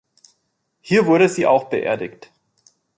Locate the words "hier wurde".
0.81-1.29